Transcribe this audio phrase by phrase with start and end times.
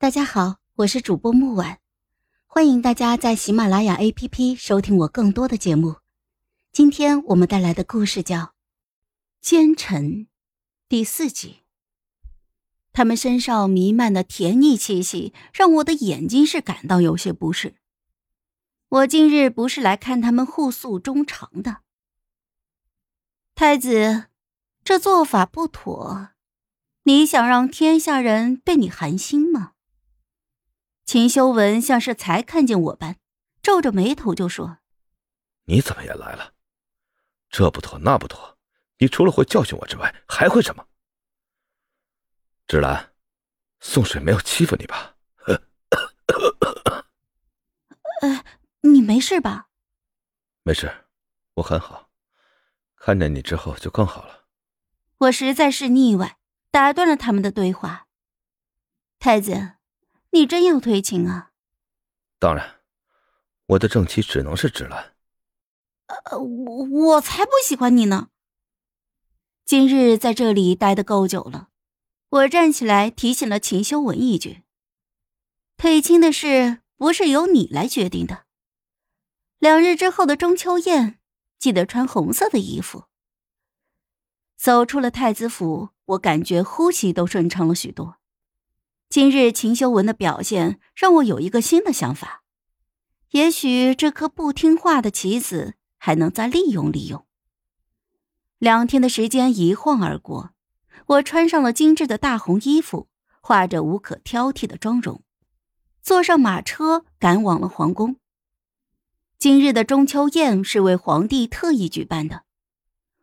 [0.00, 1.78] 大家好，我是主播木婉，
[2.46, 5.96] 欢迎大家在喜马拉雅 APP 收听我更多的节目。
[6.72, 8.38] 今天我们带来的故事叫
[9.42, 10.04] 《奸臣》
[10.88, 11.58] 第四集。
[12.94, 17.74] 他们身上弥漫的甜腻气息，让我的眼睛是感到有些不适。
[18.88, 21.82] 我今日不是来看他们互诉衷肠的，
[23.54, 24.28] 太子，
[24.82, 26.30] 这做法不妥。
[27.02, 29.72] 你想让天下人对你寒心吗？
[31.10, 33.16] 秦修文像是才看见我般，
[33.62, 34.78] 皱着眉头就说
[35.66, 36.54] ：“你怎么也来了？
[37.48, 38.56] 这不妥那不妥，
[38.98, 40.86] 你除了会教训我之外，还会什么？”
[42.68, 43.12] 芷兰，
[43.80, 45.16] 宋水没有欺负你吧？
[48.22, 48.44] 呃，
[48.82, 49.66] 你没事吧？
[50.62, 51.08] 没事，
[51.54, 52.08] 我很好。
[52.94, 54.44] 看见你之后就更好了。
[55.18, 56.38] 我实在是腻歪。
[56.70, 58.06] 打断了他们的对话。
[59.18, 59.72] 太子，
[60.30, 61.50] 你真要退亲啊？
[62.38, 62.80] 当然，
[63.66, 65.14] 我的正妻只能是芷兰。
[66.06, 68.28] 呃，我我才不喜欢你呢。
[69.64, 71.68] 今日在这里待的够久了，
[72.28, 74.62] 我站起来提醒了秦修文一句
[75.76, 78.46] ：“退亲的事不是由你来决定的。
[79.58, 81.18] 两日之后的中秋宴，
[81.58, 83.04] 记得穿红色的衣服。”
[84.56, 85.90] 走出了太子府。
[86.10, 88.19] 我感觉呼吸都顺畅了许多。
[89.10, 92.44] 今日秦修文的表现让我有一个新的想法，
[93.30, 97.26] 也许这颗不听话的棋子还能再利用利用。
[98.58, 100.52] 两天的时间一晃而过，
[101.06, 103.08] 我穿上了精致的大红衣服，
[103.40, 105.24] 画着无可挑剔的妆容，
[106.00, 108.14] 坐上马车赶往了皇宫。
[109.40, 112.44] 今日的中秋宴是为皇帝特意举办的，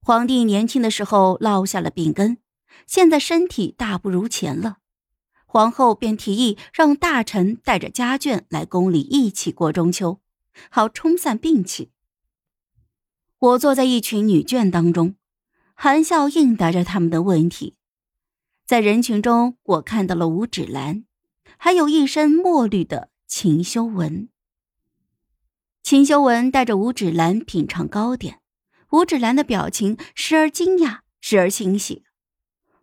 [0.00, 2.38] 皇帝年轻的时候落下了病根。
[2.88, 4.78] 现在身体大不如前了，
[5.50, 10.20] 皇后便提议让大臣带着家眷来宫里一起过中秋，
[10.68, 11.90] 好冲散病气。
[13.38, 15.14] 我坐在一群女眷当中，
[15.72, 17.76] 含笑应答着他们的问题。
[18.66, 21.04] 在人群中，我看到了吴芷兰，
[21.56, 24.28] 还有一身墨绿的秦修文。
[25.82, 28.42] 秦修文带着吴芷兰品尝糕点，
[28.90, 32.04] 吴芷兰的表情时而惊讶，时而欣喜。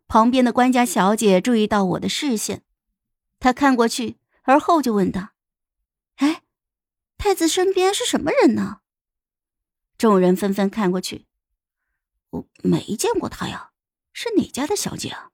[0.07, 2.63] 旁边的官家小姐注意到我的视线，
[3.39, 5.29] 她看过去，而后就问道
[6.17, 6.43] ：“哎，
[7.17, 8.81] 太子身边是什么人呢？”
[9.97, 11.25] 众人纷纷看过去，
[12.29, 13.71] 我没见过他呀，
[14.13, 15.31] 是哪家的小姐啊？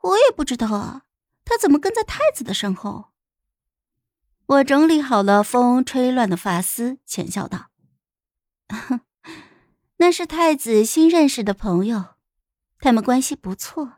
[0.00, 1.04] 我也不知道啊，
[1.44, 3.12] 他怎么跟在太子的身后？
[4.46, 7.70] 我整理好了风吹乱的发丝，浅笑道
[9.98, 12.13] ：“那是太子新认识的朋友。”
[12.84, 13.94] 他们关系不错。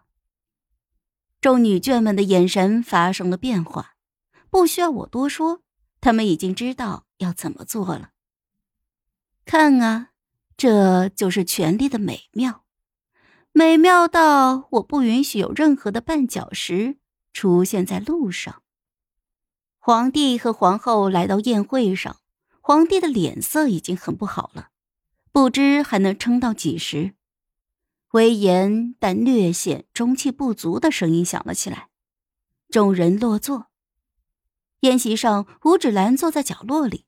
[1.40, 3.96] 众女眷们的眼神发生了变化，
[4.48, 5.60] 不需要我多说，
[6.00, 8.10] 他们已经知道要怎么做了。
[9.44, 10.10] 看啊，
[10.56, 12.64] 这就是权力的美妙，
[13.50, 16.98] 美妙到我不允许有任何的绊脚石
[17.32, 18.62] 出现在路上。
[19.80, 22.20] 皇帝和皇后来到宴会上，
[22.60, 24.68] 皇帝的脸色已经很不好了，
[25.32, 27.15] 不知还能撑到几时。
[28.12, 31.88] 威严但略显中气不足的声音响了起来，
[32.68, 33.66] 众人落座。
[34.80, 37.04] 宴席上，吴芷兰坐在角落里，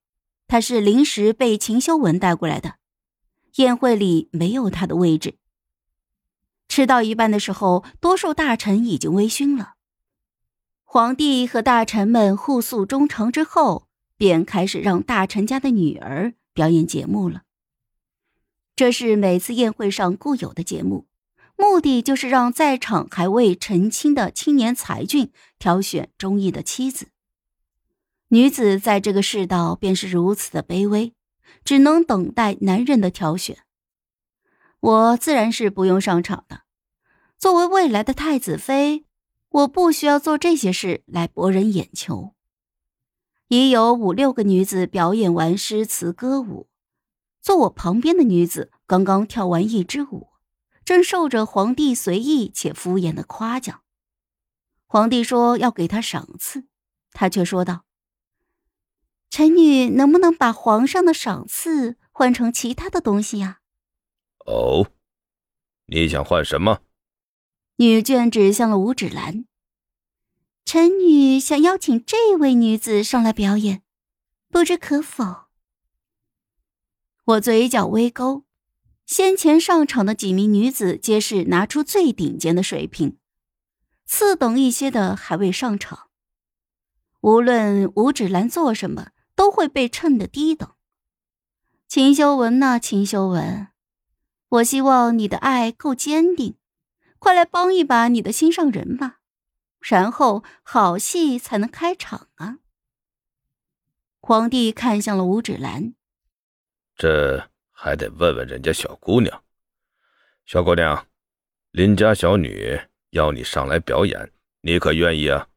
[0.46, 2.76] 她是临时被秦修文带过来的，
[3.56, 5.38] 宴会里没有她的位置。
[6.68, 9.74] 吃到一半的时候，多数大臣已经微醺了。
[10.84, 17.42] 皇帝和大臣们互诉衷肠之后，便开始让大臣家的女儿表演节目了。
[18.78, 21.08] 这是每次宴会上固有的节目，
[21.56, 27.08] 目的就是让在场还未成亲的青年才俊挑选中意的妻子。
[28.28, 31.12] 女子在这个世道便是如此的卑微，
[31.64, 33.58] 只能等待男人的挑选。
[34.78, 36.60] 我自然是不用上场的，
[37.36, 39.04] 作为未来的太子妃，
[39.48, 42.32] 我不需要做这些事来博人眼球。
[43.48, 46.68] 已有五六个女子表演完诗词歌舞。
[47.48, 50.28] 坐我旁边的女子刚刚跳完一支舞，
[50.84, 53.80] 正受着皇帝随意且敷衍的夸奖。
[54.86, 56.66] 皇帝说要给她赏赐，
[57.12, 57.86] 她却说道
[59.30, 63.60] ：“臣女能不能把皇上的赏赐换成其他的东西呀？”
[64.44, 64.88] 哦，
[65.86, 66.82] 你想换什么？
[67.76, 69.46] 女眷指向了五指兰。
[70.66, 73.82] 臣女想邀请这位女子上来表演，
[74.50, 75.47] 不知可否？
[77.28, 78.44] 我嘴角微勾，
[79.04, 83.18] 先前上场的几名女子皆是拿出最顶尖的水平，
[84.06, 86.08] 次等一些的还未上场，
[87.20, 90.72] 无论吴芷兰做什么，都会被衬得低等。
[91.86, 93.68] 秦修文呐，秦修文，
[94.48, 96.56] 我希望你的爱够坚定，
[97.18, 99.20] 快来帮一把你的心上人吧，
[99.80, 102.56] 然后好戏才能开场啊！
[104.18, 105.92] 皇帝看向了吴芷兰，
[106.98, 109.44] 这还得问问人家小姑娘。
[110.44, 111.06] 小姑娘，
[111.70, 112.80] 林家小女
[113.10, 115.48] 要你上来表演，你可愿意啊？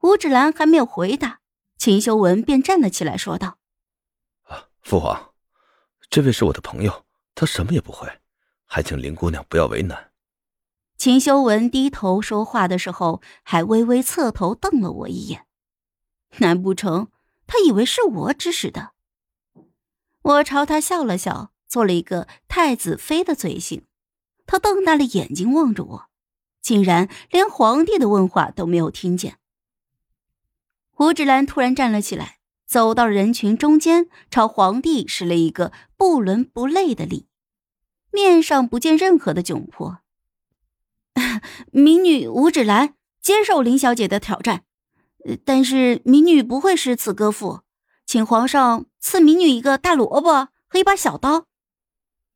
[0.00, 1.40] 吴芷兰还没有回答，
[1.76, 3.58] 秦修文便站了起来，说道
[4.50, 5.32] ：“啊，父皇，
[6.10, 7.06] 这位是我的朋友，
[7.36, 8.08] 他什么也不会，
[8.66, 10.10] 还请林姑娘不要为难。”
[10.98, 15.46] 秦修文低头说话的时候，还微微侧头瞪了我一眼，
[16.38, 17.12] 难不成
[17.46, 18.94] 他以为是我指使的？
[20.28, 23.86] 我朝他笑了笑，做了一个太子妃的嘴型。
[24.44, 26.04] 他瞪大了眼睛望着我，
[26.60, 29.38] 竟然连皇帝的问话都没有听见。
[30.98, 37.26] 吴芷兰突然站了起来，走到人群中间，朝皇帝施了一个不伦不类的礼，
[38.12, 40.00] 面上不见任何的窘迫。
[41.72, 44.64] 民女吴芷兰接受林小姐的挑战，
[45.46, 47.60] 但是民女不会诗词歌赋，
[48.08, 51.44] 请皇上赐民女一个大萝卜和一把小刀。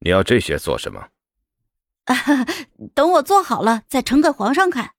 [0.00, 1.08] 你要这些做什么？
[2.92, 4.92] 等我做好了再呈给皇上看。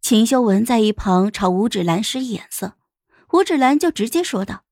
[0.00, 2.76] 秦修文在一旁朝吴芷兰使眼色，
[3.32, 4.62] 吴芷兰就直接说道：“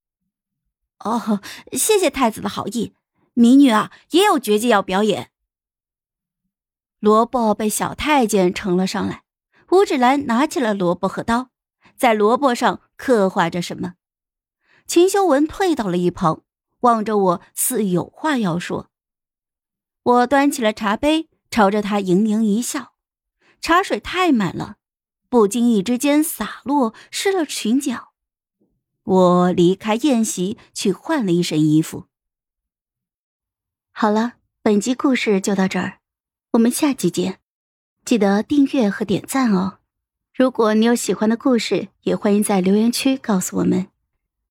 [1.03, 1.41] 哦，
[1.73, 2.95] 谢谢太子的好意，
[3.35, 5.33] 民女啊也有绝技要表演。”
[7.01, 9.25] 萝卜被小太监呈了上来，
[9.73, 11.51] 吴芷兰拿起了萝卜和刀，
[11.97, 13.95] 在萝卜上刻画着什么。
[14.91, 16.43] 秦修文退到了一旁，
[16.81, 18.91] 望着我，似有话要说。
[20.03, 22.95] 我端起了茶杯，朝着他盈盈一笑，
[23.61, 24.79] 茶水太满了。
[25.29, 28.09] 不经意之间洒落，湿了裙角。
[29.05, 32.07] 我离开宴席，去换了一身衣服。
[33.93, 36.01] 好了，本集故事就到这儿，
[36.55, 37.39] 我们下集见，
[38.05, 39.79] 记得订阅和点赞哦。
[40.35, 43.90] 如果你有喜欢的故事，也欢迎在留言区告诉我们。